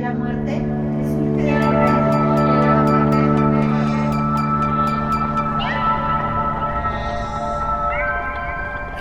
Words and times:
La 0.00 0.12
muerte 0.12 0.54
es 0.54 0.62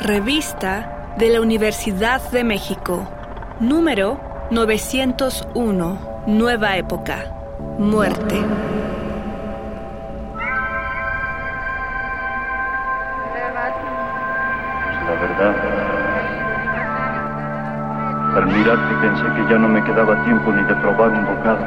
Revista 0.04 1.16
de 1.20 1.30
la 1.30 1.42
Universidad 1.42 2.22
de 2.32 2.44
México, 2.44 3.08
número 3.60 4.20
901, 4.50 6.24
Nueva 6.26 6.78
Época, 6.78 7.32
Muerte. 7.78 8.42
Al 18.38 18.46
mirarte 18.46 18.94
pensé 19.02 19.24
que 19.36 19.52
ya 19.52 19.58
no 19.58 19.68
me 19.68 19.84
quedaba 19.84 20.24
tiempo 20.24 20.52
ni 20.52 20.62
de 20.66 20.76
probar 20.76 21.10
un 21.10 21.26
bocado. 21.26 21.66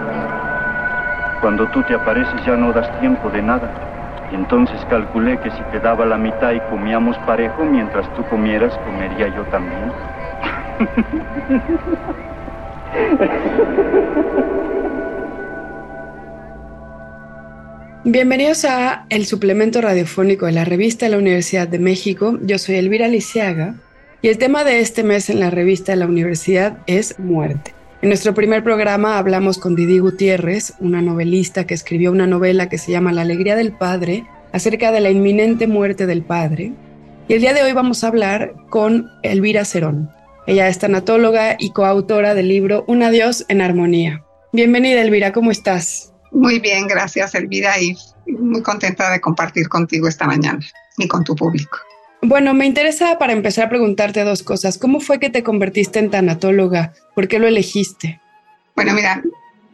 Cuando 1.41 1.67
tú 1.71 1.83
te 1.83 1.95
apareces 1.95 2.47
ya 2.47 2.55
no 2.55 2.73
das 2.73 2.89
tiempo 3.01 3.29
de 3.29 3.43
nada. 3.43 3.69
Entonces 4.31 4.79
calculé 4.89 5.41
que 5.41 5.51
si 5.51 5.61
te 5.73 5.81
daba 5.81 6.07
la 6.07 6.17
mitad 6.17 6.53
y 6.53 6.61
comíamos 6.71 7.19
parejo, 7.27 7.65
mientras 7.65 8.07
tú 8.15 8.25
comieras, 8.27 8.73
comería 8.85 9.35
yo 9.35 9.43
también. 9.47 9.91
Bienvenidos 18.05 18.65
a 18.65 19.07
el 19.09 19.27
suplemento 19.27 19.81
radiofónico 19.81 20.47
de 20.47 20.53
la 20.53 20.65
revista 20.65 21.07
de 21.07 21.11
la 21.11 21.19
Universidad 21.19 21.67
de 21.67 21.81
México. 21.81 22.39
Yo 22.43 22.59
soy 22.59 22.77
Elvira 22.77 23.09
Lisiaga 23.09 23.75
y 24.23 24.29
el 24.29 24.39
tema 24.39 24.65
de 24.65 24.81
este 24.81 25.03
mes 25.03 25.31
en 25.31 25.41
la 25.41 25.51
revista 25.51 25.93
de 25.93 25.97
la 25.97 26.07
universidad 26.07 26.79
es 26.87 27.19
muerte. 27.19 27.75
En 28.03 28.09
nuestro 28.09 28.35
primer 28.35 28.63
programa 28.63 29.19
hablamos 29.19 29.59
con 29.59 29.75
Didi 29.75 29.99
Gutiérrez, 29.99 30.75
una 30.79 31.03
novelista 31.03 31.67
que 31.67 31.75
escribió 31.75 32.11
una 32.11 32.27
novela 32.27 32.69
que 32.69 32.79
se 32.79 32.93
llama 32.93 33.13
La 33.13 33.23
alegría 33.23 33.57
del 33.57 33.73
padre, 33.73 34.27
acerca 34.53 34.93
de 34.93 35.01
la 35.01 35.11
inminente 35.11 35.67
muerte 35.67 36.07
del 36.07 36.23
padre. 36.23 36.73
Y 37.29 37.35
el 37.35 37.41
día 37.41 37.55
de 37.55 37.63
hoy 37.63 37.73
vamos 37.73 38.03
a 38.03 38.09
hablar 38.09 38.55
con 38.69 39.09
Elvira 39.23 39.65
Cerón. 39.65 40.11
Ella 40.47 40.69
es 40.69 40.79
tanatóloga 40.79 41.57
y 41.59 41.73
coautora 41.73 42.35
del 42.35 42.49
libro 42.49 42.85
Un 42.89 43.03
adiós 43.03 43.45
en 43.49 43.61
armonía. 43.61 44.25
Bienvenida 44.53 45.01
Elvira, 45.01 45.33
¿cómo 45.33 45.51
estás? 45.51 46.13
Muy 46.33 46.59
bien, 46.59 46.87
gracias 46.87 47.35
Elvira 47.35 47.81
y 47.81 47.97
muy 48.27 48.63
contenta 48.63 49.11
de 49.11 49.21
compartir 49.21 49.69
contigo 49.69 50.09
esta 50.09 50.27
mañana 50.27 50.61
y 50.99 51.07
con 51.07 51.23
tu 51.25 51.37
público. 51.37 51.79
Bueno, 52.23 52.53
me 52.55 52.67
interesa 52.67 53.19
para 53.19 53.33
empezar 53.33 53.67
a 53.67 53.69
preguntarte 53.71 54.25
dos 54.25 54.43
cosas. 54.43 54.79
¿Cómo 54.79 55.01
fue 55.01 55.19
que 55.19 55.31
te 55.31 55.43
convertiste 55.43 55.99
en 55.99 56.11
tanatóloga? 56.11 56.93
¿Por 57.15 57.29
qué 57.29 57.39
lo 57.39 57.49
elegiste? 57.49 58.21
Bueno, 58.77 58.93
mira, 58.95 59.23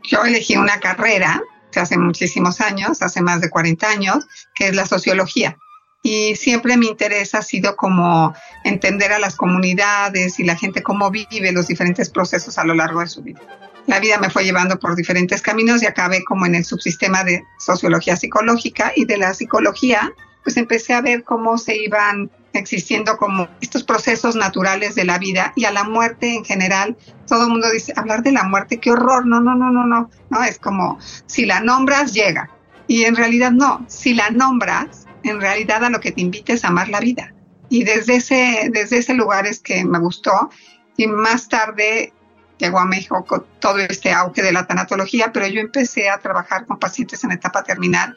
yo 0.05 0.25
elegí 0.25 0.56
una 0.56 0.78
carrera 0.80 1.42
hace 1.74 1.98
muchísimos 1.98 2.61
años, 2.61 3.02
hace 3.02 3.20
más 3.20 3.41
de 3.41 3.50
40 3.50 3.86
años, 3.89 4.27
que 4.55 4.69
es 4.69 4.74
la 4.74 4.86
sociología. 4.86 5.58
Y 6.02 6.36
siempre 6.36 6.77
mi 6.77 6.86
interés 6.86 7.34
ha 7.34 7.42
sido 7.42 7.77
como 7.77 8.34
entender 8.64 9.12
a 9.12 9.19
las 9.19 9.36
comunidades 9.36 10.39
y 10.39 10.44
la 10.44 10.56
gente 10.56 10.83
cómo 10.83 11.11
vive 11.11 11.52
los 11.52 11.67
diferentes 11.67 12.08
procesos 12.08 12.58
a 12.58 12.64
lo 12.64 12.74
largo 12.74 13.00
de 13.00 13.08
su 13.08 13.22
vida 13.22 13.41
la 13.86 14.00
vida 14.00 14.19
me 14.19 14.30
fue 14.30 14.44
llevando 14.44 14.78
por 14.78 14.97
diferentes 14.97 15.41
caminos 15.41 15.83
y 15.83 15.86
acabé 15.86 16.24
como 16.24 16.47
en 16.47 16.55
el 16.55 16.64
subsistema 16.64 17.24
de 17.24 17.44
sociología 17.58 18.17
psicológica 18.17 18.92
y 18.94 19.05
de 19.05 19.17
la 19.17 19.33
psicología, 19.33 20.12
pues 20.47 20.56
empecé 20.58 20.94
a 20.94 21.00
ver 21.00 21.25
cómo 21.25 21.58
se 21.58 21.77
iban 21.77 22.30
existiendo 22.52 23.16
como 23.16 23.48
estos 23.61 23.83
procesos 23.83 24.36
naturales 24.36 24.94
de 24.94 25.05
la 25.05 25.19
vida 25.19 25.52
y 25.56 25.64
a 25.64 25.72
la 25.72 25.83
muerte 25.83 26.36
en 26.36 26.44
general. 26.44 26.97
Todo 27.27 27.47
el 27.47 27.50
mundo 27.50 27.69
dice, 27.69 27.92
hablar 27.97 28.22
de 28.22 28.30
la 28.30 28.44
muerte, 28.44 28.78
qué 28.78 28.92
horror, 28.92 29.27
no, 29.27 29.41
no, 29.41 29.56
no, 29.56 29.72
no, 29.72 29.84
no, 29.84 30.08
no, 30.30 30.44
es 30.44 30.61
como 30.61 31.00
si 31.27 31.47
la 31.47 31.58
nombras, 31.58 32.12
llega. 32.12 32.48
Y 32.86 33.02
en 33.06 33.17
realidad 33.17 33.50
no, 33.50 33.84
si 33.89 34.14
la 34.14 34.30
nombras, 34.30 35.08
en 35.24 35.41
realidad 35.41 35.83
a 35.83 35.90
lo 35.90 35.98
que 35.98 36.12
te 36.12 36.20
invita 36.20 36.52
es 36.52 36.64
amar 36.64 36.90
la 36.90 37.01
vida. 37.01 37.35
Y 37.68 37.83
desde 37.83 38.14
ese, 38.14 38.70
desde 38.73 38.98
ese 38.98 39.14
lugar 39.14 39.48
es 39.48 39.58
que 39.58 39.85
me 39.85 39.98
gustó 39.98 40.48
y 40.96 41.08
más 41.08 41.48
tarde 41.48 42.12
llegó 42.58 42.79
a 42.79 42.86
México 42.86 43.24
con 43.24 43.45
todo 43.58 43.80
este 43.80 44.12
auge 44.12 44.42
de 44.42 44.52
la 44.52 44.64
tanatología, 44.64 45.33
pero 45.33 45.48
yo 45.48 45.61
empecé 45.61 46.08
a 46.08 46.18
trabajar 46.18 46.67
con 46.67 46.79
pacientes 46.79 47.24
en 47.24 47.33
etapa 47.33 47.64
terminal 47.64 48.17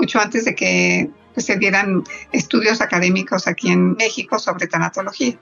mucho 0.00 0.18
antes 0.18 0.44
de 0.44 0.54
que 0.54 1.10
pues, 1.34 1.46
se 1.46 1.56
dieran 1.56 2.02
estudios 2.32 2.80
académicos 2.80 3.46
aquí 3.46 3.70
en 3.70 3.92
México 3.92 4.38
sobre 4.38 4.66
tanatología. 4.66 5.38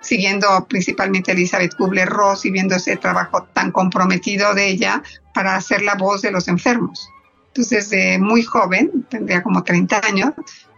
siguiendo 0.00 0.66
principalmente 0.68 1.32
a 1.32 1.34
Elizabeth 1.34 1.74
Kubler-Ross 1.74 2.44
y 2.44 2.50
viendo 2.52 2.76
ese 2.76 2.96
trabajo 2.96 3.42
tan 3.52 3.72
comprometido 3.72 4.54
de 4.54 4.68
ella 4.68 5.02
para 5.34 5.56
hacer 5.56 5.82
la 5.82 5.96
voz 5.96 6.22
de 6.22 6.30
los 6.30 6.46
enfermos. 6.46 7.08
Entonces, 7.48 7.90
desde 7.90 8.18
muy 8.20 8.44
joven, 8.44 9.04
tendría 9.10 9.42
como 9.42 9.64
30 9.64 10.00
años, 10.06 10.30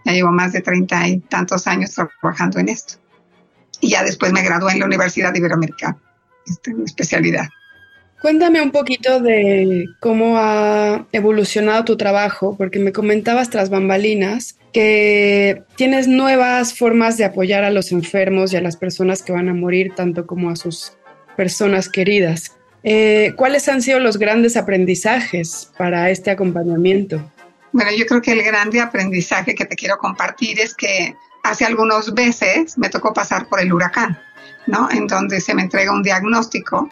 ya 0.06 0.12
llevo 0.12 0.30
más 0.30 0.54
de 0.54 0.62
30 0.62 1.08
y 1.08 1.18
tantos 1.18 1.66
años 1.66 1.90
trabajando 1.92 2.58
en 2.58 2.70
esto. 2.70 2.94
Y 3.82 3.90
ya 3.90 4.02
después 4.02 4.32
me 4.32 4.42
gradué 4.42 4.72
en 4.72 4.80
la 4.80 4.86
Universidad 4.86 5.34
Iberoamericana 5.34 5.98
este, 6.46 6.74
especialidad. 6.84 7.48
Cuéntame 8.20 8.60
un 8.60 8.70
poquito 8.70 9.20
de 9.20 9.86
cómo 9.98 10.36
ha 10.36 11.06
evolucionado 11.10 11.84
tu 11.86 11.96
trabajo, 11.96 12.54
porque 12.56 12.78
me 12.78 12.92
comentabas 12.92 13.48
tras 13.48 13.70
bambalinas 13.70 14.58
que 14.74 15.62
tienes 15.76 16.06
nuevas 16.06 16.76
formas 16.76 17.16
de 17.16 17.24
apoyar 17.24 17.64
a 17.64 17.70
los 17.70 17.92
enfermos 17.92 18.52
y 18.52 18.56
a 18.56 18.60
las 18.60 18.76
personas 18.76 19.22
que 19.22 19.32
van 19.32 19.48
a 19.48 19.54
morir, 19.54 19.94
tanto 19.96 20.26
como 20.26 20.50
a 20.50 20.56
sus 20.56 20.92
personas 21.34 21.88
queridas. 21.88 22.56
Eh, 22.82 23.32
¿Cuáles 23.36 23.68
han 23.68 23.80
sido 23.80 23.98
los 24.00 24.18
grandes 24.18 24.56
aprendizajes 24.58 25.70
para 25.78 26.10
este 26.10 26.30
acompañamiento? 26.30 27.22
Bueno, 27.72 27.90
yo 27.96 28.04
creo 28.04 28.20
que 28.20 28.32
el 28.32 28.42
grande 28.42 28.80
aprendizaje 28.80 29.54
que 29.54 29.64
te 29.64 29.76
quiero 29.76 29.96
compartir 29.96 30.60
es 30.60 30.74
que 30.74 31.14
hace 31.42 31.64
algunos 31.64 32.12
meses 32.12 32.76
me 32.76 32.90
tocó 32.90 33.14
pasar 33.14 33.48
por 33.48 33.60
el 33.60 33.72
huracán. 33.72 34.18
¿no? 34.66 34.88
En 34.90 35.06
donde 35.06 35.40
se 35.40 35.54
me 35.54 35.62
entrega 35.62 35.92
un 35.92 36.02
diagnóstico 36.02 36.88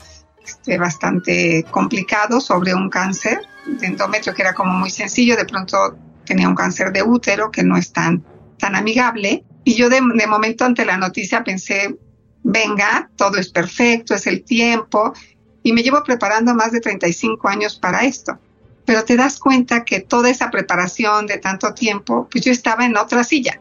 este, 0.49 0.79
bastante 0.79 1.65
complicado 1.71 2.41
sobre 2.41 2.75
un 2.75 2.89
cáncer 2.89 3.41
de 3.67 3.87
endometrio 3.87 4.35
que 4.35 4.43
era 4.43 4.55
como 4.55 4.73
muy 4.73 4.91
sencillo, 4.91 5.37
de 5.37 5.45
pronto 5.45 5.97
tenía 6.25 6.49
un 6.49 6.55
cáncer 6.55 6.91
de 6.93 7.03
útero 7.03 7.51
que 7.51 7.63
no 7.63 7.77
es 7.77 7.93
tan, 7.93 8.25
tan 8.59 8.75
amigable. 8.75 9.45
Y 9.65 9.75
yo 9.75 9.91
de, 9.91 10.01
de 10.15 10.27
momento 10.27 10.65
ante 10.65 10.87
la 10.87 10.97
noticia 10.97 11.45
pensé, 11.45 11.97
venga, 12.43 13.11
todo 13.17 13.37
es 13.37 13.51
perfecto, 13.51 14.15
es 14.15 14.27
el 14.27 14.43
tiempo. 14.43 15.13
Y 15.63 15.73
me 15.73 15.83
llevo 15.83 16.03
preparando 16.03 16.55
más 16.55 16.73
de 16.73 16.81
35 16.81 17.47
años 17.49 17.79
para 17.79 18.05
esto. 18.05 18.39
Pero 18.87 19.05
te 19.05 19.17
das 19.17 19.39
cuenta 19.39 19.85
que 19.85 20.01
toda 20.01 20.31
esa 20.31 20.51
preparación 20.51 21.27
de 21.27 21.37
tanto 21.37 21.75
tiempo, 21.75 22.27
pues 22.31 22.43
yo 22.43 22.53
estaba 22.53 22.87
en 22.87 22.97
otra 22.97 23.23
silla 23.23 23.61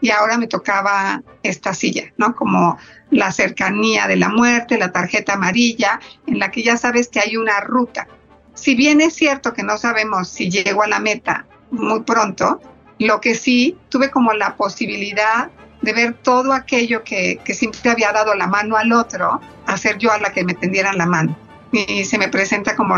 y 0.00 0.10
ahora 0.10 0.38
me 0.38 0.46
tocaba 0.46 1.22
esta 1.42 1.74
silla, 1.74 2.12
¿no? 2.16 2.34
Como 2.34 2.78
la 3.10 3.32
cercanía 3.32 4.06
de 4.06 4.16
la 4.16 4.28
muerte, 4.28 4.78
la 4.78 4.92
tarjeta 4.92 5.34
amarilla, 5.34 6.00
en 6.26 6.38
la 6.38 6.50
que 6.50 6.62
ya 6.62 6.76
sabes 6.76 7.08
que 7.08 7.20
hay 7.20 7.36
una 7.36 7.60
ruta. 7.60 8.06
Si 8.54 8.74
bien 8.74 9.00
es 9.00 9.14
cierto 9.14 9.52
que 9.52 9.62
no 9.62 9.78
sabemos 9.78 10.28
si 10.28 10.50
llego 10.50 10.82
a 10.82 10.88
la 10.88 11.00
meta 11.00 11.46
muy 11.70 12.00
pronto, 12.02 12.60
lo 12.98 13.20
que 13.20 13.34
sí 13.34 13.76
tuve 13.88 14.10
como 14.10 14.32
la 14.32 14.56
posibilidad 14.56 15.50
de 15.82 15.92
ver 15.92 16.14
todo 16.14 16.52
aquello 16.52 17.04
que, 17.04 17.40
que 17.44 17.54
siempre 17.54 17.90
había 17.90 18.12
dado 18.12 18.34
la 18.34 18.48
mano 18.48 18.76
al 18.76 18.92
otro, 18.92 19.40
hacer 19.66 19.98
yo 19.98 20.10
a 20.10 20.18
la 20.18 20.32
que 20.32 20.44
me 20.44 20.54
tendieran 20.54 20.98
la 20.98 21.06
mano. 21.06 21.36
Y 21.70 22.04
se 22.04 22.18
me 22.18 22.28
presenta 22.28 22.74
como 22.74 22.96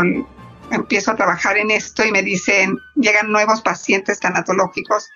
empiezo 0.71 1.11
a 1.11 1.15
trabajar 1.15 1.57
en 1.57 1.69
esto 1.69 2.03
y 2.03 2.11
me 2.11 2.23
dicen, 2.23 2.77
llegan 2.95 3.31
nuevos 3.31 3.61
pacientes 3.61 4.19
tanatológicos 4.19 5.09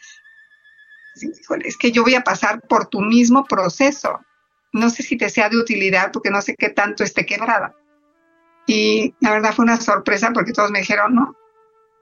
es 1.63 1.77
que 1.77 1.91
yo 1.91 2.03
voy 2.03 2.15
a 2.15 2.23
pasar 2.23 2.61
por 2.61 2.87
tu 2.87 3.01
mismo 3.01 3.45
proceso. 3.45 4.19
No 4.73 4.89
sé 4.89 5.03
si 5.03 5.17
te 5.17 5.29
sea 5.29 5.49
de 5.49 5.57
utilidad 5.57 6.11
porque 6.11 6.29
no 6.29 6.41
sé 6.41 6.55
qué 6.55 6.69
tanto 6.69 7.03
esté 7.03 7.25
quebrada. 7.25 7.73
Y 8.67 9.13
la 9.21 9.31
verdad 9.31 9.53
fue 9.53 9.63
una 9.63 9.79
sorpresa 9.79 10.31
porque 10.33 10.51
todos 10.51 10.71
me 10.71 10.79
dijeron, 10.79 11.15
no, 11.15 11.35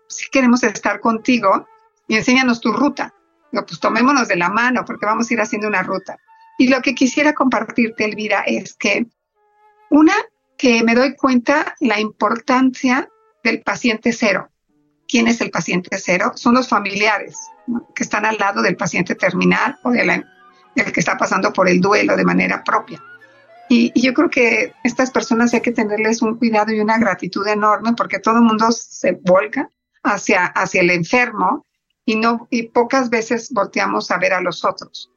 si 0.08 0.30
queremos 0.30 0.64
estar 0.64 1.00
contigo 1.00 1.68
y 2.08 2.16
enséñanos 2.16 2.62
tu 2.62 2.72
ruta. 2.74 3.14
Digo, 3.52 3.66
pues 3.66 3.80
tomémonos 3.80 4.28
de 4.28 4.36
la 4.36 4.50
mano 4.50 4.84
porque 4.86 5.06
vamos 5.06 5.30
a 5.30 5.34
ir 5.34 5.42
haciendo 5.42 5.68
una 5.68 5.84
ruta. 5.84 6.18
Y 6.58 6.68
lo 6.68 6.82
que 6.82 6.96
quisiera 6.96 7.34
compartirte, 7.34 8.06
Elvira, 8.06 8.42
es 8.42 8.76
que 8.76 9.08
una, 9.90 10.14
que 10.58 10.84
me 10.84 10.96
doy 10.96 11.16
cuenta 11.16 11.76
la 11.80 12.00
importancia 12.00 13.10
del 13.44 13.62
paciente 13.62 14.14
cero. 14.14 14.50
¿Quién 15.14 15.28
es 15.28 15.42
el 15.42 15.52
paciente 15.52 15.96
cero? 16.00 16.32
Son 16.34 16.56
los 16.56 16.68
familiares 16.68 17.38
que 17.94 18.02
están 18.02 18.26
al 18.26 18.36
lado 18.40 18.64
del 18.64 18.76
paciente 18.76 19.14
terminal 19.14 19.78
o 19.84 19.92
de 19.92 20.24
del 20.74 20.92
que 20.92 21.00
está 21.00 21.18
pasando 21.18 21.54
por 21.54 21.70
el 21.70 21.80
duelo 21.80 22.18
de 22.18 22.24
manera 22.24 22.64
propia. 22.64 23.00
Y, 23.70 23.92
yo 23.94 24.16
creo 24.16 24.32
que 24.32 24.74
estas 24.84 25.12
personas 25.12 25.54
hay 25.54 25.62
que 25.62 25.72
tenerles 25.72 26.24
un 26.24 26.40
cuidado 26.40 26.72
y 26.72 26.80
una 26.80 26.98
gratitud 26.98 27.48
enorme 27.48 27.94
porque 27.96 28.18
todo 28.18 28.38
el 28.38 28.42
mundo 28.42 28.72
se 28.72 29.12
volca 29.12 29.70
hacia, 30.02 30.46
hacia 30.46 30.82
el 30.82 30.90
enfermo 30.90 31.64
y, 32.06 32.16
no, 32.16 32.48
y 32.50 32.70
pocas 32.70 33.12
veces 33.12 33.52
volteamos 33.52 34.10
a 34.10 34.18
ver 34.18 34.34
a 34.34 34.42
los 34.42 34.66
otros. 34.66 35.12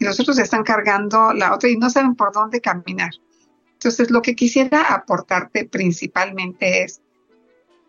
Y 0.00 0.06
los 0.06 0.18
otros 0.18 0.40
están 0.40 0.64
cargando 0.64 1.32
la 1.32 1.54
otra 1.54 1.68
y 1.68 1.76
no 1.76 1.88
saben 1.88 2.16
por 2.16 2.32
dónde 2.32 2.60
caminar. 2.60 3.12
Entonces, 3.74 4.10
lo 4.10 4.22
que 4.22 4.34
quisiera 4.34 4.92
aportarte 4.92 5.66
principalmente 5.66 6.82
es, 6.82 7.00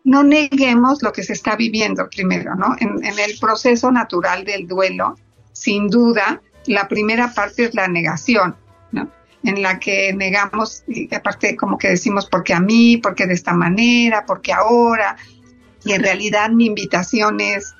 no 0.08 0.22
neguemos 0.22 1.02
lo 1.02 1.12
que 1.12 1.22
se 1.22 1.34
está 1.34 1.54
viviendo 1.54 2.08
primero, 2.08 2.54
¿no? 2.54 2.74
En, 2.80 2.98
el 3.04 3.38
proceso 3.38 3.92
natural 3.92 4.42
del 4.42 4.66
duelo, 4.66 5.16
sin 5.52 5.88
duda, 5.88 6.40
la 6.66 6.88
primera 6.88 7.34
parte 7.34 7.66
es 7.66 7.74
la 7.74 7.88
negación, 7.88 8.56
¿no? 8.90 9.10
En 9.42 9.60
la 9.60 9.78
que 9.78 10.14
negamos, 10.14 10.82
y 10.88 11.14
aparte 11.14 11.56
como 11.56 11.76
que 11.76 11.88
decimos, 11.88 12.26
porque 12.26 12.54
a 12.54 12.60
mí, 12.60 12.96
porque 12.96 13.26
de 13.26 13.34
esta 13.34 13.52
manera, 13.52 14.24
porque 14.26 14.50
ahora, 14.50 15.18
y 15.84 15.92
en 15.92 16.02
realidad 16.02 16.48
mi 16.52 16.64
invitación 16.64 17.40
es, 17.40 17.74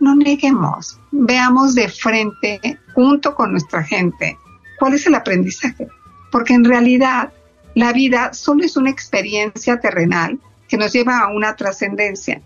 no 0.00 0.16
neguemos, 0.16 0.98
veamos 1.12 1.74
de 1.74 1.90
frente, 1.90 2.78
junto 2.94 3.34
con 3.34 3.50
nuestra 3.50 3.82
gente, 3.82 4.38
cuál 4.78 4.94
es 4.94 5.06
el 5.06 5.16
aprendizaje. 5.16 5.86
Porque 6.32 6.54
en 6.54 6.64
realidad 6.64 7.30
la 7.74 7.92
vida 7.92 8.32
solo 8.32 8.64
es 8.64 8.78
una 8.78 8.88
experiencia 8.88 9.78
terrenal 9.80 10.40
que 10.74 10.78
nos 10.78 10.92
lleva 10.92 11.20
a 11.20 11.28
una 11.28 11.54
trascendencia. 11.54 12.42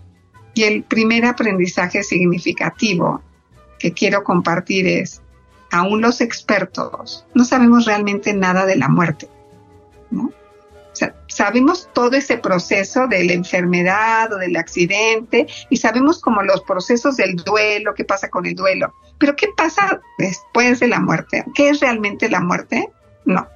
Y 0.53 0.65
el 0.65 0.83
primer 0.83 1.25
aprendizaje 1.25 2.03
significativo 2.03 3.23
que 3.79 3.91
quiero 3.91 4.23
compartir 4.23 4.85
es, 4.85 5.23
aún 5.71 6.01
los 6.01 6.21
expertos 6.21 7.25
no 7.33 7.43
sabemos 7.43 7.85
realmente 7.85 8.31
nada 8.33 8.67
de 8.67 8.75
la 8.75 8.87
muerte. 8.87 9.27
¿no? 10.11 10.31
sabemos 11.27 11.89
todo 11.91 12.15
ese 12.17 12.37
proceso 12.37 13.07
de 13.07 13.23
la 13.23 13.33
enfermedad 13.33 14.31
o 14.31 14.37
del 14.37 14.57
accidente 14.57 15.47
y 15.71 15.77
sabemos 15.77 16.21
como 16.21 16.43
los 16.43 16.61
procesos 16.61 17.17
del 17.17 17.35
duelo, 17.35 17.95
qué 17.95 18.03
pasa 18.03 18.29
con 18.29 18.45
el 18.45 18.53
duelo. 18.53 18.93
Pero 19.17 19.35
¿qué 19.35 19.47
pasa 19.57 20.01
después 20.19 20.79
de 20.81 20.87
la 20.87 20.99
muerte? 20.99 21.45
¿Qué 21.55 21.69
es 21.69 21.79
realmente 21.79 22.29
la 22.29 22.41
muerte? 22.41 22.91
No. 23.25 23.47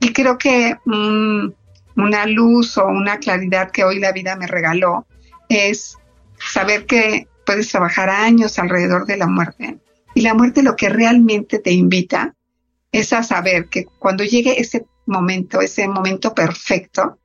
Y 0.00 0.14
creo 0.14 0.38
que 0.38 0.78
mm, 0.86 1.48
una 1.96 2.26
luz 2.26 2.78
o 2.78 2.86
una 2.86 3.18
claridad 3.18 3.70
que 3.70 3.84
hoy 3.84 3.98
la 3.98 4.12
vida 4.12 4.36
me 4.36 4.46
regaló 4.46 5.06
es 5.48 5.96
saber 6.38 6.86
que 6.86 7.28
puedes 7.44 7.68
trabajar 7.68 8.08
años 8.08 8.58
alrededor 8.58 9.06
de 9.06 9.16
la 9.16 9.26
muerte. 9.26 9.78
Y 10.14 10.22
la 10.22 10.34
muerte 10.34 10.62
lo 10.62 10.76
que 10.76 10.88
realmente 10.88 11.58
te 11.58 11.72
invita 11.72 12.34
es 12.90 13.12
a 13.12 13.22
saber 13.22 13.68
que 13.68 13.86
cuando 13.98 14.24
llegue 14.24 14.60
ese 14.60 14.86
momento, 15.06 15.60
ese 15.60 15.88
momento 15.88 16.34
perfecto, 16.34 17.18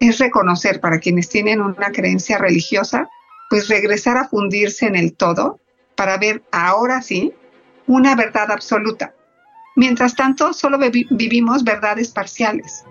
es 0.00 0.18
reconocer 0.18 0.80
para 0.80 0.98
quienes 0.98 1.28
tienen 1.28 1.60
una 1.60 1.92
creencia 1.92 2.38
religiosa, 2.38 3.08
pues 3.48 3.68
regresar 3.68 4.16
a 4.16 4.28
fundirse 4.28 4.86
en 4.86 4.96
el 4.96 5.14
todo 5.14 5.60
para 5.94 6.18
ver 6.18 6.42
ahora 6.50 7.00
sí 7.00 7.32
una 7.86 8.16
verdad 8.16 8.50
absoluta. 8.50 9.14
Mientras 9.76 10.14
tanto, 10.14 10.52
solo 10.52 10.78
vivimos 10.78 11.64
verdades 11.64 12.10
parciales. 12.10 12.84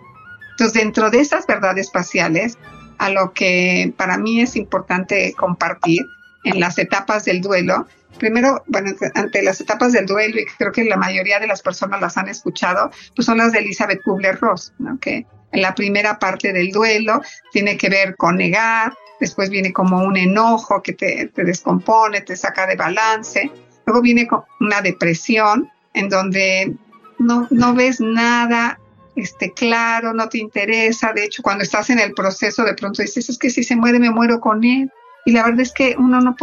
Entonces, 0.53 0.73
dentro 0.73 1.09
de 1.09 1.19
esas 1.19 1.47
verdades 1.47 1.89
parciales, 1.89 2.57
a 2.99 3.09
lo 3.09 3.33
que 3.33 3.93
para 3.97 4.17
mí 4.17 4.41
es 4.41 4.55
importante 4.55 5.33
compartir 5.33 6.05
en 6.43 6.59
las 6.59 6.77
etapas 6.77 7.25
del 7.25 7.41
duelo, 7.41 7.87
primero, 8.19 8.63
bueno, 8.67 8.91
ante 9.15 9.41
las 9.41 9.59
etapas 9.61 9.91
del 9.93 10.05
duelo, 10.05 10.39
y 10.39 10.45
creo 10.57 10.71
que 10.71 10.83
la 10.83 10.97
mayoría 10.97 11.39
de 11.39 11.47
las 11.47 11.61
personas 11.61 12.01
las 12.01 12.17
han 12.17 12.27
escuchado, 12.27 12.91
pues 13.15 13.25
son 13.25 13.39
las 13.39 13.51
de 13.51 13.59
Elizabeth 13.59 14.01
Kubler-Ross, 14.03 14.73
¿no? 14.79 14.99
que 14.99 15.25
en 15.51 15.61
la 15.61 15.75
primera 15.75 16.19
parte 16.19 16.53
del 16.53 16.71
duelo 16.71 17.21
tiene 17.51 17.77
que 17.77 17.89
ver 17.89 18.15
con 18.15 18.37
negar, 18.37 18.93
después 19.19 19.49
viene 19.49 19.71
como 19.71 20.03
un 20.03 20.17
enojo 20.17 20.81
que 20.81 20.93
te, 20.93 21.27
te 21.27 21.43
descompone, 21.43 22.21
te 22.21 22.35
saca 22.35 22.67
de 22.67 22.75
balance, 22.75 23.51
luego 23.85 24.01
viene 24.01 24.27
una 24.59 24.81
depresión 24.81 25.69
en 25.93 26.09
donde 26.09 26.73
no, 27.19 27.47
no 27.51 27.73
ves 27.73 27.99
nada 28.01 28.79
este, 29.15 29.51
claro, 29.51 30.13
no 30.13 30.29
te 30.29 30.39
interesa, 30.39 31.13
de 31.13 31.25
hecho 31.25 31.43
cuando 31.43 31.63
estás 31.63 31.89
en 31.89 31.99
el 31.99 32.13
proceso 32.13 32.63
de 32.63 32.73
pronto 32.73 33.01
dices, 33.01 33.29
es 33.29 33.37
que 33.37 33.49
si 33.49 33.63
se 33.63 33.75
muere 33.75 33.99
me 33.99 34.09
muero 34.09 34.39
con 34.39 34.63
él, 34.63 34.91
y 35.25 35.31
la 35.31 35.43
verdad 35.43 35.61
es 35.61 35.71
que 35.71 35.95
uno 35.97 36.19
no, 36.19 36.35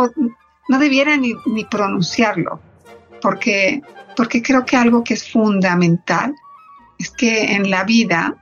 no 0.69 0.79
debiera 0.79 1.17
ni, 1.17 1.35
ni 1.47 1.65
pronunciarlo, 1.65 2.61
porque, 3.21 3.83
porque 4.17 4.43
creo 4.43 4.65
que 4.65 4.77
algo 4.77 5.05
que 5.05 5.15
es 5.15 5.31
fundamental 5.31 6.35
es 6.99 7.11
que 7.11 7.53
en 7.53 7.71
la 7.71 7.85
vida, 7.85 8.37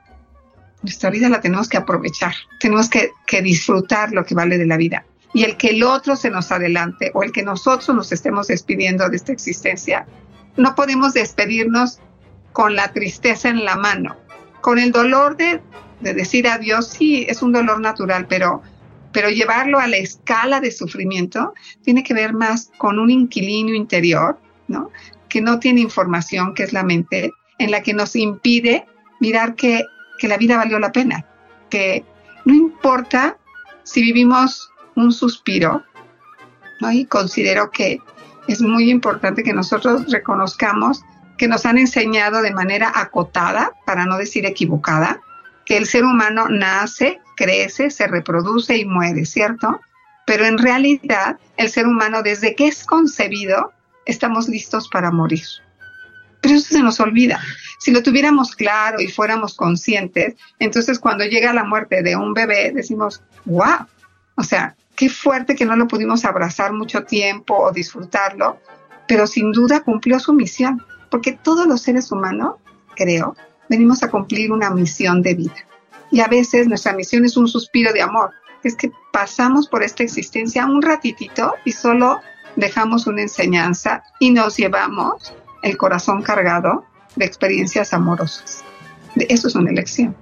nuestra 0.83 1.09
vida 1.09 1.29
la 1.29 1.41
tenemos 1.41 1.67
que 1.67 1.77
aprovechar, 1.77 2.33
tenemos 2.59 2.89
que, 2.89 3.11
que 3.25 3.41
disfrutar 3.41 4.11
lo 4.11 4.23
que 4.25 4.35
vale 4.35 4.57
de 4.57 4.65
la 4.65 4.77
vida. 4.77 5.05
Y 5.33 5.43
el 5.43 5.57
que 5.57 5.69
el 5.69 5.83
otro 5.83 6.15
se 6.15 6.29
nos 6.29 6.51
adelante 6.51 7.11
o 7.13 7.23
el 7.23 7.31
que 7.31 7.43
nosotros 7.43 7.95
nos 7.95 8.11
estemos 8.11 8.47
despidiendo 8.47 9.07
de 9.09 9.15
esta 9.15 9.31
existencia, 9.31 10.07
no 10.57 10.75
podemos 10.75 11.13
despedirnos 11.13 11.99
con 12.59 12.75
la 12.75 12.91
tristeza 12.91 13.47
en 13.47 13.63
la 13.63 13.77
mano, 13.77 14.17
con 14.59 14.79
el 14.79 14.91
dolor 14.91 15.37
de, 15.37 15.61
de 16.01 16.13
decir 16.13 16.45
adiós, 16.45 16.89
sí, 16.89 17.25
es 17.29 17.41
un 17.41 17.53
dolor 17.53 17.79
natural, 17.79 18.27
pero 18.27 18.61
pero 19.13 19.29
llevarlo 19.29 19.79
a 19.79 19.87
la 19.87 19.95
escala 19.95 20.59
de 20.59 20.69
sufrimiento 20.69 21.53
tiene 21.83 22.03
que 22.03 22.13
ver 22.13 22.33
más 22.33 22.69
con 22.77 22.99
un 22.99 23.11
inquilino 23.11 23.73
interior, 23.73 24.37
¿no? 24.67 24.91
Que 25.29 25.39
no 25.39 25.59
tiene 25.59 25.79
información, 25.79 26.53
que 26.53 26.63
es 26.63 26.73
la 26.73 26.83
mente, 26.83 27.31
en 27.59 27.71
la 27.71 27.81
que 27.81 27.93
nos 27.93 28.13
impide 28.17 28.85
mirar 29.21 29.55
que, 29.55 29.85
que 30.19 30.27
la 30.27 30.35
vida 30.35 30.57
valió 30.57 30.79
la 30.79 30.91
pena, 30.91 31.25
que 31.69 32.03
no 32.43 32.53
importa 32.53 33.37
si 33.83 34.01
vivimos 34.01 34.69
un 34.95 35.13
suspiro, 35.13 35.81
¿no? 36.81 36.91
Y 36.91 37.05
considero 37.05 37.71
que 37.71 38.01
es 38.49 38.61
muy 38.61 38.91
importante 38.91 39.43
que 39.43 39.53
nosotros 39.53 40.11
reconozcamos 40.11 41.05
que 41.39 41.47
nos 41.47 41.65
han 41.65 41.77
enseñado 41.77 42.41
de 42.41 42.53
manera 42.53 42.91
acotada, 42.93 43.71
para 43.85 44.05
no 44.05 44.17
decir 44.17 44.45
equivocada, 44.45 45.21
que 45.65 45.77
el 45.77 45.87
ser 45.87 46.03
humano 46.03 46.47
nace, 46.49 47.21
crece, 47.35 47.89
se 47.89 48.07
reproduce 48.07 48.75
y 48.77 48.85
muere, 48.85 49.25
¿cierto? 49.25 49.79
Pero 50.27 50.45
en 50.45 50.57
realidad 50.57 51.39
el 51.55 51.69
ser 51.69 51.87
humano 51.87 52.21
desde 52.21 52.55
que 52.55 52.67
es 52.67 52.85
concebido 52.85 53.71
estamos 54.05 54.49
listos 54.49 54.89
para 54.89 55.11
morir. 55.11 55.45
Pero 56.41 56.55
eso 56.55 56.73
se 56.73 56.83
nos 56.83 56.99
olvida. 56.99 57.39
Si 57.79 57.91
lo 57.91 58.03
tuviéramos 58.03 58.55
claro 58.55 58.99
y 58.99 59.07
fuéramos 59.07 59.55
conscientes, 59.55 60.35
entonces 60.59 60.99
cuando 60.99 61.23
llega 61.23 61.53
la 61.53 61.63
muerte 61.63 62.03
de 62.03 62.17
un 62.17 62.33
bebé 62.33 62.71
decimos, 62.75 63.23
wow, 63.45 63.87
o 64.35 64.43
sea, 64.43 64.75
qué 64.95 65.07
fuerte 65.07 65.55
que 65.55 65.65
no 65.65 65.77
lo 65.77 65.87
pudimos 65.87 66.25
abrazar 66.25 66.73
mucho 66.73 67.03
tiempo 67.03 67.57
o 67.57 67.71
disfrutarlo, 67.71 68.59
pero 69.07 69.25
sin 69.25 69.53
duda 69.53 69.79
cumplió 69.79 70.19
su 70.19 70.33
misión, 70.33 70.83
porque 71.09 71.33
todos 71.33 71.67
los 71.67 71.81
seres 71.81 72.11
humanos, 72.11 72.55
creo, 72.95 73.35
venimos 73.69 74.03
a 74.03 74.09
cumplir 74.09 74.51
una 74.51 74.69
misión 74.69 75.21
de 75.21 75.35
vida. 75.35 75.55
Y 76.11 76.21
a 76.21 76.27
veces 76.27 76.67
nuestra 76.67 76.93
misión 76.93 77.25
es 77.25 77.37
un 77.37 77.47
suspiro 77.47 77.93
de 77.93 78.01
amor. 78.01 78.31
Es 78.63 78.75
que 78.75 78.91
pasamos 79.13 79.67
por 79.67 79.83
esta 79.83 80.03
existencia 80.03 80.65
un 80.65 80.81
ratitito 80.81 81.53
y 81.65 81.71
solo 81.71 82.19
dejamos 82.55 83.07
una 83.07 83.21
enseñanza 83.21 84.03
y 84.19 84.31
nos 84.31 84.57
llevamos 84.57 85.33
el 85.61 85.77
corazón 85.77 86.21
cargado 86.21 86.85
de 87.15 87.25
experiencias 87.25 87.93
amorosas. 87.93 88.63
Eso 89.15 89.47
es 89.47 89.55
una 89.55 89.71
elección. 89.71 90.15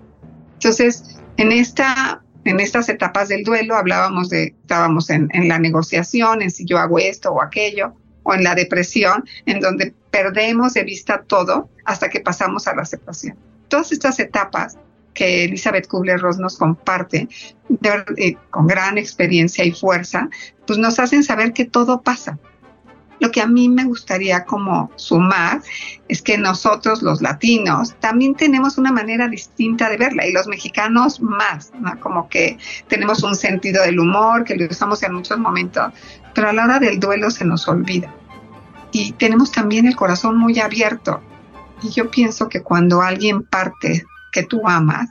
Entonces, 0.53 1.03
en, 1.37 1.51
esta, 1.51 2.21
en 2.43 2.59
estas 2.59 2.89
etapas 2.89 3.29
del 3.29 3.43
duelo 3.43 3.75
hablábamos 3.75 4.29
de, 4.29 4.55
estábamos 4.61 5.09
en, 5.09 5.29
en 5.33 5.47
la 5.47 5.59
negociación, 5.59 6.41
en 6.41 6.51
si 6.51 6.65
yo 6.65 6.77
hago 6.77 6.99
esto 6.99 7.31
o 7.31 7.41
aquello, 7.41 7.93
o 8.23 8.33
en 8.33 8.43
la 8.43 8.55
depresión, 8.55 9.23
en 9.45 9.59
donde 9.59 9.93
perdemos 10.17 10.73
de 10.73 10.83
vista 10.83 11.21
todo 11.21 11.69
hasta 11.85 12.09
que 12.09 12.21
pasamos 12.21 12.67
a 12.67 12.75
la 12.75 12.81
aceptación. 12.81 13.37
Todas 13.67 13.91
estas 13.91 14.19
etapas 14.19 14.75
que 15.13 15.43
Elizabeth 15.43 15.87
Kubler-Ross 15.87 16.39
nos 16.39 16.57
comparte 16.57 17.27
eh, 18.17 18.35
con 18.49 18.65
gran 18.65 18.97
experiencia 18.97 19.63
y 19.63 19.71
fuerza, 19.71 20.27
pues 20.65 20.79
nos 20.79 20.97
hacen 20.97 21.23
saber 21.23 21.53
que 21.53 21.65
todo 21.65 22.01
pasa. 22.01 22.39
Lo 23.19 23.29
que 23.29 23.41
a 23.41 23.47
mí 23.47 23.69
me 23.69 23.83
gustaría 23.83 24.43
como 24.43 24.91
sumar 24.95 25.61
es 26.07 26.23
que 26.23 26.37
nosotros 26.39 27.03
los 27.03 27.21
latinos 27.21 27.95
también 27.99 28.33
tenemos 28.33 28.79
una 28.79 28.91
manera 28.91 29.27
distinta 29.27 29.87
de 29.87 29.97
verla 29.97 30.25
y 30.25 30.31
los 30.31 30.47
mexicanos 30.47 31.21
más, 31.21 31.71
como 31.99 32.27
que 32.27 32.57
tenemos 32.87 33.21
un 33.21 33.35
sentido 33.35 33.83
del 33.83 33.99
humor 33.99 34.45
que 34.45 34.55
lo 34.55 34.65
usamos 34.65 35.03
en 35.03 35.13
muchos 35.13 35.37
momentos, 35.37 35.93
pero 36.33 36.49
a 36.49 36.53
la 36.53 36.63
hora 36.63 36.79
del 36.79 36.99
duelo 36.99 37.29
se 37.29 37.45
nos 37.45 37.67
olvida. 37.67 38.11
Y 38.99 39.11
tenemos 39.11 39.51
también 39.51 39.85
el 39.85 39.95
corazón 39.95 40.37
muy 40.37 40.59
abierto. 40.59 41.21
Y 41.83 41.91
yo 41.91 42.09
pienso 42.09 42.49
que 42.49 42.63
cuando 42.63 43.03
alguien 43.03 43.43
parte 43.43 44.03
que 44.31 44.41
tú 44.41 44.67
amas, 44.67 45.07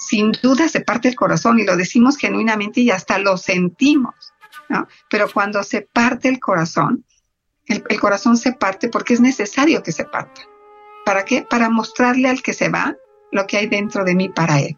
sin 0.00 0.32
duda 0.32 0.68
se 0.68 0.80
parte 0.80 1.06
el 1.06 1.14
corazón 1.14 1.60
y 1.60 1.64
lo 1.64 1.76
decimos 1.76 2.16
genuinamente 2.16 2.80
y 2.80 2.90
hasta 2.90 3.20
lo 3.20 3.36
sentimos. 3.36 4.16
Pero 5.08 5.30
cuando 5.32 5.62
se 5.62 5.82
parte 5.82 6.28
el 6.28 6.40
corazón, 6.40 7.04
el, 7.66 7.84
el 7.88 8.00
corazón 8.00 8.36
se 8.36 8.54
parte 8.54 8.88
porque 8.88 9.14
es 9.14 9.20
necesario 9.20 9.84
que 9.84 9.92
se 9.92 10.04
parta. 10.04 10.42
¿Para 11.04 11.24
qué? 11.24 11.46
Para 11.48 11.70
mostrarle 11.70 12.28
al 12.28 12.42
que 12.42 12.54
se 12.54 12.70
va 12.70 12.96
lo 13.30 13.46
que 13.46 13.58
hay 13.58 13.68
dentro 13.68 14.04
de 14.04 14.16
mí 14.16 14.30
para 14.30 14.58
él. 14.58 14.76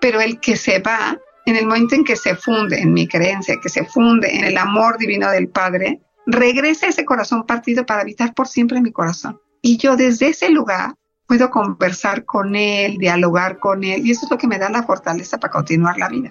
Pero 0.00 0.20
el 0.20 0.40
que 0.40 0.56
se 0.56 0.80
va 0.80 1.16
en 1.46 1.54
el 1.54 1.66
momento 1.66 1.94
en 1.94 2.02
que 2.02 2.16
se 2.16 2.34
funde 2.34 2.80
en 2.80 2.92
mi 2.92 3.06
creencia, 3.06 3.60
que 3.62 3.68
se 3.68 3.84
funde 3.84 4.36
en 4.36 4.42
el 4.42 4.58
amor 4.58 4.98
divino 4.98 5.30
del 5.30 5.48
Padre, 5.48 6.00
regresa 6.26 6.86
ese 6.86 7.04
corazón 7.04 7.46
partido 7.46 7.84
para 7.86 8.02
habitar 8.02 8.34
por 8.34 8.48
siempre 8.48 8.78
en 8.78 8.84
mi 8.84 8.92
corazón. 8.92 9.40
Y 9.60 9.76
yo 9.76 9.96
desde 9.96 10.28
ese 10.28 10.50
lugar 10.50 10.94
puedo 11.26 11.50
conversar 11.50 12.24
con 12.24 12.56
él, 12.56 12.98
dialogar 12.98 13.58
con 13.58 13.84
él, 13.84 14.06
y 14.06 14.10
eso 14.10 14.26
es 14.26 14.30
lo 14.30 14.38
que 14.38 14.46
me 14.46 14.58
da 14.58 14.68
la 14.68 14.82
fortaleza 14.82 15.38
para 15.38 15.52
continuar 15.52 15.96
la 15.98 16.08
vida. 16.08 16.30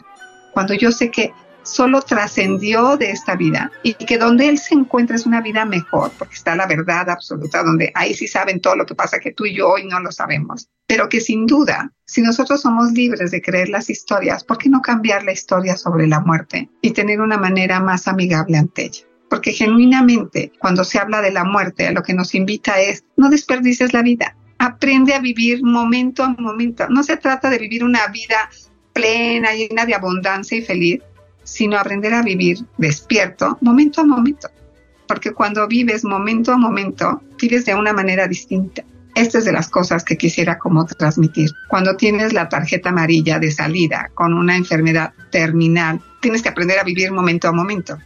Cuando 0.53 0.73
yo 0.73 0.91
sé 0.91 1.09
que 1.09 1.33
solo 1.63 2.01
trascendió 2.01 2.97
de 2.97 3.11
esta 3.11 3.35
vida 3.35 3.71
y 3.83 3.93
que 3.93 4.17
donde 4.17 4.49
él 4.49 4.57
se 4.57 4.73
encuentra 4.73 5.15
es 5.15 5.25
una 5.25 5.41
vida 5.41 5.65
mejor, 5.65 6.11
porque 6.17 6.35
está 6.35 6.55
la 6.55 6.65
verdad 6.65 7.09
absoluta, 7.09 7.63
donde 7.63 7.91
ahí 7.95 8.13
sí 8.13 8.27
saben 8.27 8.59
todo 8.59 8.75
lo 8.75 8.85
que 8.85 8.95
pasa 8.95 9.19
que 9.19 9.31
tú 9.31 9.45
y 9.45 9.55
yo 9.55 9.69
hoy 9.69 9.87
no 9.87 9.99
lo 9.99 10.11
sabemos, 10.11 10.69
pero 10.87 11.07
que 11.09 11.21
sin 11.21 11.45
duda, 11.45 11.91
si 12.05 12.21
nosotros 12.21 12.61
somos 12.61 12.91
libres 12.91 13.31
de 13.31 13.41
creer 13.41 13.69
las 13.69 13.89
historias, 13.89 14.43
¿por 14.43 14.57
qué 14.57 14.69
no 14.69 14.81
cambiar 14.81 15.23
la 15.23 15.31
historia 15.31 15.77
sobre 15.77 16.07
la 16.07 16.19
muerte 16.19 16.69
y 16.81 16.91
tener 16.91 17.21
una 17.21 17.37
manera 17.37 17.79
más 17.79 18.07
amigable 18.07 18.57
ante 18.57 18.85
ella? 18.85 19.10
Porque 19.31 19.53
genuinamente, 19.53 20.51
cuando 20.59 20.83
se 20.83 20.99
habla 20.99 21.21
de 21.21 21.31
la 21.31 21.45
muerte, 21.45 21.89
lo 21.93 22.03
que 22.03 22.13
nos 22.13 22.35
invita 22.35 22.81
es, 22.81 23.05
no 23.15 23.29
desperdices 23.29 23.93
la 23.93 24.01
vida, 24.01 24.35
aprende 24.57 25.13
a 25.13 25.21
vivir 25.21 25.63
momento 25.63 26.25
a 26.25 26.35
momento. 26.37 26.89
No 26.89 27.01
se 27.01 27.15
trata 27.15 27.49
de 27.49 27.57
vivir 27.57 27.81
una 27.85 28.05
vida 28.07 28.49
plena, 28.91 29.53
llena 29.53 29.85
de 29.85 29.95
abundancia 29.95 30.57
y 30.57 30.61
feliz, 30.61 31.01
sino 31.45 31.77
aprender 31.77 32.13
a 32.13 32.23
vivir 32.23 32.57
despierto 32.77 33.57
momento 33.61 34.01
a 34.01 34.03
momento. 34.03 34.49
Porque 35.07 35.31
cuando 35.31 35.65
vives 35.65 36.03
momento 36.03 36.51
a 36.51 36.57
momento, 36.57 37.21
vives 37.41 37.63
de 37.63 37.73
una 37.73 37.93
manera 37.93 38.27
distinta. 38.27 38.83
Esta 39.15 39.37
es 39.37 39.45
de 39.45 39.53
las 39.53 39.69
cosas 39.69 40.03
que 40.03 40.17
quisiera 40.17 40.57
como 40.57 40.85
transmitir. 40.85 41.51
Cuando 41.69 41.95
tienes 41.95 42.33
la 42.33 42.49
tarjeta 42.49 42.89
amarilla 42.89 43.39
de 43.39 43.49
salida 43.49 44.11
con 44.13 44.33
una 44.33 44.57
enfermedad 44.57 45.13
terminal, 45.31 46.01
tienes 46.19 46.41
que 46.41 46.49
aprender 46.49 46.79
a 46.79 46.83
vivir 46.83 47.13
momento 47.13 47.47
a 47.47 47.53
momento. 47.53 47.97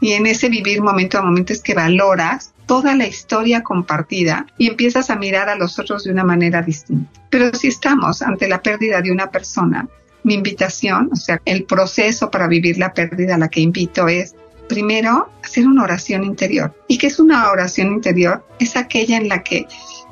Y 0.00 0.12
en 0.12 0.26
ese 0.26 0.48
vivir 0.48 0.82
momento 0.82 1.18
a 1.18 1.22
momento 1.22 1.52
es 1.52 1.62
que 1.62 1.74
valoras 1.74 2.52
toda 2.66 2.94
la 2.94 3.06
historia 3.06 3.62
compartida 3.62 4.46
y 4.58 4.68
empiezas 4.68 5.10
a 5.10 5.16
mirar 5.16 5.48
a 5.48 5.56
los 5.56 5.78
otros 5.78 6.04
de 6.04 6.12
una 6.12 6.24
manera 6.24 6.62
distinta. 6.62 7.10
Pero 7.30 7.54
si 7.54 7.68
estamos 7.68 8.22
ante 8.22 8.48
la 8.48 8.60
pérdida 8.60 9.00
de 9.00 9.12
una 9.12 9.30
persona, 9.30 9.88
mi 10.24 10.34
invitación, 10.34 11.10
o 11.12 11.16
sea, 11.16 11.40
el 11.44 11.64
proceso 11.64 12.30
para 12.30 12.48
vivir 12.48 12.78
la 12.78 12.92
pérdida 12.92 13.36
a 13.36 13.38
la 13.38 13.48
que 13.48 13.60
invito 13.60 14.08
es 14.08 14.34
primero 14.68 15.30
hacer 15.44 15.66
una 15.66 15.84
oración 15.84 16.24
interior. 16.24 16.74
¿Y 16.88 16.98
qué 16.98 17.06
es 17.06 17.20
una 17.20 17.50
oración 17.50 17.92
interior? 17.92 18.44
Es 18.58 18.76
aquella 18.76 19.16
en 19.16 19.28
la 19.28 19.42
que 19.42 19.66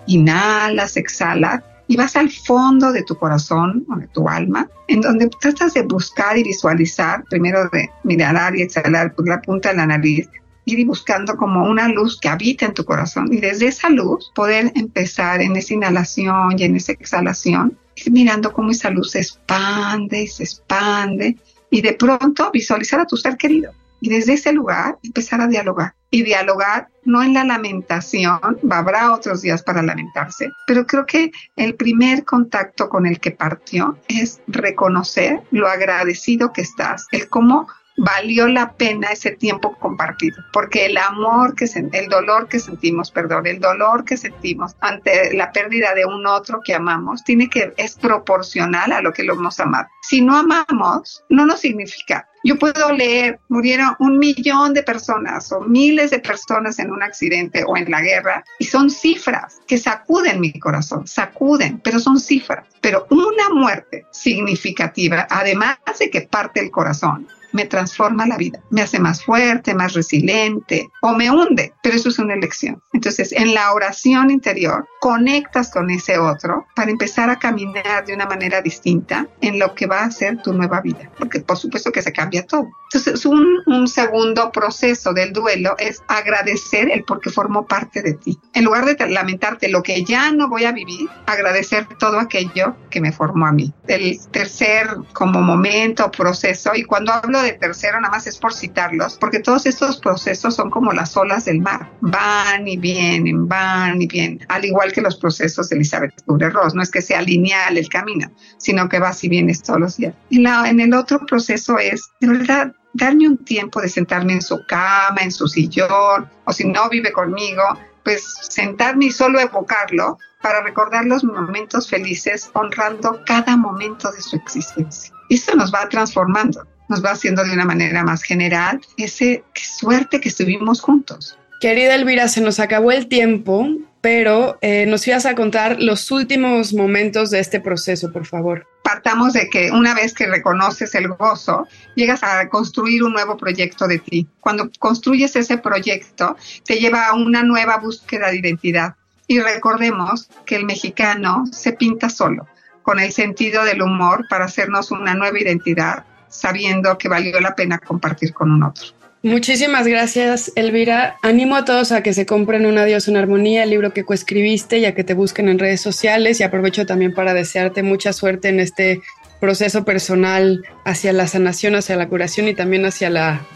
inhalas, 0.06 0.96
exhalas 0.96 1.62
y 1.86 1.96
vas 1.96 2.16
al 2.16 2.30
fondo 2.30 2.92
de 2.92 3.02
tu 3.02 3.16
corazón 3.16 3.84
o 3.90 3.96
de 3.96 4.06
tu 4.08 4.28
alma, 4.28 4.68
en 4.88 5.00
donde 5.00 5.28
tratas 5.40 5.74
de 5.74 5.82
buscar 5.82 6.38
y 6.38 6.42
visualizar, 6.42 7.24
primero 7.28 7.68
de 7.72 7.90
mirar 8.02 8.56
y 8.56 8.62
exhalar 8.62 9.14
por 9.14 9.28
la 9.28 9.40
punta 9.40 9.70
de 9.70 9.76
la 9.76 9.86
nariz, 9.86 10.28
ir 10.64 10.86
buscando 10.86 11.36
como 11.36 11.68
una 11.68 11.88
luz 11.88 12.18
que 12.18 12.28
habita 12.28 12.66
en 12.66 12.74
tu 12.74 12.84
corazón 12.84 13.32
y 13.32 13.38
desde 13.38 13.66
esa 13.66 13.90
luz 13.90 14.32
poder 14.34 14.72
empezar 14.74 15.42
en 15.42 15.56
esa 15.56 15.74
inhalación 15.74 16.58
y 16.58 16.64
en 16.64 16.76
esa 16.76 16.92
exhalación 16.92 17.76
ir 17.96 18.12
mirando 18.12 18.52
cómo 18.52 18.70
esa 18.70 18.90
luz 18.90 19.10
se 19.10 19.20
expande 19.20 20.22
y 20.22 20.26
se 20.26 20.44
expande 20.44 21.36
y 21.70 21.82
de 21.82 21.92
pronto 21.92 22.50
visualizar 22.50 23.00
a 23.00 23.06
tu 23.06 23.16
ser 23.16 23.36
querido 23.36 23.72
y 24.04 24.10
desde 24.10 24.34
ese 24.34 24.52
lugar 24.52 24.98
empezar 25.02 25.40
a 25.40 25.46
dialogar 25.46 25.94
y 26.10 26.24
dialogar 26.24 26.88
no 27.04 27.22
en 27.22 27.32
la 27.32 27.42
lamentación, 27.42 28.58
habrá 28.70 29.14
otros 29.14 29.40
días 29.40 29.62
para 29.62 29.82
lamentarse, 29.82 30.50
pero 30.66 30.86
creo 30.86 31.06
que 31.06 31.32
el 31.56 31.74
primer 31.74 32.26
contacto 32.26 32.90
con 32.90 33.06
el 33.06 33.18
que 33.18 33.30
partió 33.30 33.98
es 34.08 34.42
reconocer 34.46 35.40
lo 35.52 35.68
agradecido 35.68 36.52
que 36.52 36.60
estás, 36.60 37.06
el 37.12 37.30
cómo 37.30 37.66
valió 37.96 38.46
la 38.46 38.74
pena 38.74 39.08
ese 39.08 39.30
tiempo 39.30 39.74
compartido, 39.78 40.36
porque 40.52 40.84
el 40.84 40.98
amor 40.98 41.54
que 41.54 41.64
el 41.64 42.08
dolor 42.10 42.46
que 42.48 42.58
sentimos, 42.58 43.10
perdón, 43.10 43.46
el 43.46 43.58
dolor 43.58 44.04
que 44.04 44.18
sentimos 44.18 44.76
ante 44.80 45.32
la 45.34 45.50
pérdida 45.50 45.94
de 45.94 46.04
un 46.04 46.26
otro 46.26 46.60
que 46.62 46.74
amamos, 46.74 47.24
tiene 47.24 47.48
que 47.48 47.72
es 47.78 47.94
proporcional 47.94 48.92
a 48.92 49.00
lo 49.00 49.14
que 49.14 49.24
lo 49.24 49.32
hemos 49.32 49.58
amado. 49.60 49.88
Si 50.02 50.20
no 50.20 50.36
amamos, 50.36 51.24
no 51.30 51.46
nos 51.46 51.60
significa. 51.60 52.28
Yo 52.44 52.58
puedo 52.58 52.92
leer, 52.92 53.40
murieron 53.48 53.96
un 53.98 54.18
millón 54.18 54.74
de 54.74 54.82
personas 54.82 55.50
o 55.50 55.62
miles 55.62 56.10
de 56.10 56.18
personas 56.18 56.78
en 56.78 56.90
un 56.90 57.02
accidente 57.02 57.64
o 57.66 57.74
en 57.74 57.90
la 57.90 58.02
guerra 58.02 58.44
y 58.58 58.66
son 58.66 58.90
cifras 58.90 59.62
que 59.66 59.78
sacuden 59.78 60.40
mi 60.40 60.52
corazón, 60.60 61.06
sacuden, 61.06 61.80
pero 61.82 61.98
son 61.98 62.20
cifras. 62.20 62.66
Pero 62.82 63.06
una 63.08 63.48
muerte 63.48 64.04
significativa, 64.10 65.26
además 65.30 65.78
de 65.98 66.10
que 66.10 66.20
parte 66.20 66.60
el 66.60 66.70
corazón, 66.70 67.26
me 67.54 67.64
transforma 67.64 68.26
la 68.26 68.36
vida, 68.36 68.60
me 68.70 68.82
hace 68.82 68.98
más 68.98 69.24
fuerte, 69.24 69.74
más 69.74 69.94
resiliente 69.94 70.90
o 71.00 71.14
me 71.14 71.30
hunde, 71.30 71.72
pero 71.82 71.96
eso 71.96 72.10
es 72.10 72.18
una 72.18 72.34
elección. 72.34 72.82
Entonces, 72.92 73.32
en 73.32 73.54
la 73.54 73.72
oración 73.72 74.30
interior, 74.30 74.86
conectas 75.00 75.70
con 75.70 75.88
ese 75.90 76.18
otro 76.18 76.66
para 76.74 76.90
empezar 76.90 77.30
a 77.30 77.38
caminar 77.38 78.04
de 78.04 78.14
una 78.14 78.26
manera 78.26 78.60
distinta 78.60 79.28
en 79.40 79.58
lo 79.58 79.74
que 79.74 79.86
va 79.86 80.02
a 80.02 80.10
ser 80.10 80.42
tu 80.42 80.52
nueva 80.52 80.80
vida, 80.80 81.10
porque 81.18 81.40
por 81.40 81.56
supuesto 81.56 81.92
que 81.92 82.02
se 82.02 82.12
cambia 82.12 82.44
todo. 82.44 82.68
Entonces, 82.92 83.24
un, 83.24 83.44
un 83.66 83.88
segundo 83.88 84.50
proceso 84.52 85.12
del 85.12 85.32
duelo 85.32 85.74
es 85.78 86.02
agradecer 86.08 86.90
el 86.90 87.04
porque 87.04 87.30
formó 87.30 87.66
parte 87.66 88.02
de 88.02 88.14
ti. 88.14 88.38
En 88.52 88.64
lugar 88.64 88.84
de 88.84 89.08
lamentarte 89.08 89.68
lo 89.68 89.82
que 89.82 90.04
ya 90.04 90.32
no 90.32 90.48
voy 90.48 90.64
a 90.64 90.72
vivir, 90.72 91.08
agradecer 91.26 91.86
todo 91.98 92.18
aquello 92.18 92.76
que 92.90 93.00
me 93.00 93.12
formó 93.12 93.46
a 93.46 93.52
mí. 93.52 93.72
El 93.88 94.18
tercer 94.30 94.88
como 95.12 95.40
momento, 95.40 96.10
proceso, 96.10 96.72
y 96.74 96.84
cuando 96.84 97.12
hablo 97.12 97.42
de 97.44 97.52
tercero 97.52 98.00
nada 98.00 98.10
más 98.10 98.26
es 98.26 98.38
por 98.38 98.52
citarlos, 98.52 99.16
porque 99.18 99.38
todos 99.38 99.66
estos 99.66 99.98
procesos 99.98 100.54
son 100.54 100.70
como 100.70 100.92
las 100.92 101.16
olas 101.16 101.44
del 101.44 101.60
mar, 101.60 101.90
van 102.00 102.66
y 102.66 102.76
vienen, 102.76 103.46
van 103.48 104.00
y 104.02 104.06
vienen, 104.06 104.44
al 104.48 104.64
igual 104.64 104.92
que 104.92 105.00
los 105.00 105.16
procesos 105.16 105.68
de 105.68 105.76
Elizabeth 105.76 106.12
Kubler-Ross, 106.26 106.74
no 106.74 106.82
es 106.82 106.90
que 106.90 107.02
sea 107.02 107.22
lineal 107.22 107.78
el 107.78 107.88
camino, 107.88 108.30
sino 108.58 108.88
que 108.88 108.98
vas 108.98 109.22
y 109.24 109.28
vienes 109.28 109.62
todos 109.62 109.80
los 109.80 109.96
días. 109.96 110.14
Y 110.30 110.40
la, 110.40 110.68
en 110.68 110.80
el 110.80 110.94
otro 110.94 111.20
proceso 111.26 111.78
es, 111.78 112.08
de 112.20 112.28
verdad, 112.28 112.72
darme 112.94 113.28
un 113.28 113.38
tiempo 113.38 113.80
de 113.80 113.88
sentarme 113.88 114.34
en 114.34 114.42
su 114.42 114.64
cama, 114.66 115.20
en 115.20 115.32
su 115.32 115.46
sillón, 115.48 116.28
o 116.44 116.52
si 116.52 116.64
no 116.64 116.88
vive 116.88 117.12
conmigo, 117.12 117.62
pues 118.04 118.22
sentarme 118.48 119.06
y 119.06 119.10
solo 119.10 119.40
evocarlo 119.40 120.18
para 120.42 120.62
recordar 120.62 121.06
los 121.06 121.24
momentos 121.24 121.88
felices, 121.88 122.50
honrando 122.52 123.22
cada 123.26 123.56
momento 123.56 124.10
de 124.12 124.20
su 124.20 124.36
existencia. 124.36 125.12
Eso 125.30 125.56
nos 125.56 125.72
va 125.72 125.88
transformando 125.88 126.66
nos 126.94 127.04
va 127.04 127.10
haciendo 127.10 127.42
de 127.42 127.52
una 127.52 127.64
manera 127.64 128.04
más 128.04 128.22
general. 128.22 128.80
Ese, 128.96 129.42
qué 129.52 129.62
suerte 129.64 130.20
que 130.20 130.28
estuvimos 130.28 130.80
juntos. 130.80 131.36
Querida 131.60 131.96
Elvira, 131.96 132.28
se 132.28 132.40
nos 132.40 132.60
acabó 132.60 132.92
el 132.92 133.08
tiempo, 133.08 133.66
pero 134.00 134.58
eh, 134.60 134.86
nos 134.86 135.08
ibas 135.08 135.26
a 135.26 135.34
contar 135.34 135.80
los 135.80 136.12
últimos 136.12 136.72
momentos 136.72 137.30
de 137.30 137.40
este 137.40 137.58
proceso, 137.58 138.12
por 138.12 138.26
favor. 138.26 138.64
Partamos 138.84 139.32
de 139.32 139.48
que 139.48 139.72
una 139.72 139.92
vez 139.92 140.14
que 140.14 140.28
reconoces 140.28 140.94
el 140.94 141.08
gozo, 141.08 141.66
llegas 141.96 142.22
a 142.22 142.48
construir 142.48 143.02
un 143.02 143.12
nuevo 143.12 143.36
proyecto 143.36 143.88
de 143.88 143.98
ti. 143.98 144.28
Cuando 144.38 144.70
construyes 144.78 145.34
ese 145.34 145.58
proyecto, 145.58 146.36
te 146.64 146.76
lleva 146.76 147.08
a 147.08 147.14
una 147.14 147.42
nueva 147.42 147.78
búsqueda 147.78 148.30
de 148.30 148.38
identidad. 148.38 148.94
Y 149.26 149.40
recordemos 149.40 150.28
que 150.46 150.54
el 150.54 150.64
mexicano 150.64 151.44
se 151.50 151.72
pinta 151.72 152.08
solo, 152.08 152.46
con 152.82 153.00
el 153.00 153.10
sentido 153.10 153.64
del 153.64 153.82
humor 153.82 154.26
para 154.28 154.44
hacernos 154.44 154.92
una 154.92 155.14
nueva 155.14 155.40
identidad 155.40 156.04
sabiendo 156.34 156.98
que 156.98 157.08
valió 157.08 157.40
la 157.40 157.54
pena 157.54 157.78
compartir 157.78 158.32
con 158.32 158.50
un 158.50 158.64
otro. 158.64 158.86
Muchísimas 159.22 159.86
gracias, 159.86 160.52
Elvira. 160.54 161.16
Animo 161.22 161.56
a 161.56 161.64
todos 161.64 161.92
a 161.92 162.02
que 162.02 162.12
se 162.12 162.26
compren 162.26 162.66
Un 162.66 162.76
Adiós 162.76 163.08
en 163.08 163.16
Armonía, 163.16 163.62
el 163.62 163.70
libro 163.70 163.94
que 163.94 164.04
coescribiste, 164.04 164.78
y 164.78 164.84
a 164.84 164.94
que 164.94 165.02
te 165.02 165.14
busquen 165.14 165.48
en 165.48 165.58
redes 165.58 165.80
sociales. 165.80 166.40
Y 166.40 166.42
aprovecho 166.42 166.84
también 166.84 167.14
para 167.14 167.32
desearte 167.32 167.82
mucha 167.82 168.12
suerte 168.12 168.48
en 168.48 168.60
este 168.60 169.00
proceso 169.40 169.84
personal 169.86 170.62
hacia 170.84 171.14
la 171.14 171.26
sanación, 171.26 171.74
hacia 171.74 171.96
la 171.96 172.08
curación 172.08 172.48
y 172.48 172.54
también 172.54 172.84
hacia 172.84 173.08
la 173.08 173.46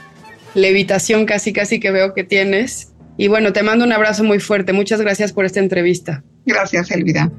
levitación 0.55 1.27
casi, 1.27 1.53
casi 1.53 1.81
que 1.81 1.91
veo 1.91 2.15
que 2.15 2.25
tienes. 2.25 2.95
Y 3.19 3.29
bueno, 3.29 3.53
te 3.53 3.63
mando 3.63 3.85
un 3.85 3.93
abrazo 3.93 4.25
muy 4.25 4.39
fuerte. 4.39 4.73
Muchas 4.73 5.03
gracias 5.03 5.35
por 5.35 5.45
esta 5.45 5.61
entrevista. 5.61 6.23
Gracias, 6.47 6.91
Elvira. 6.91 7.31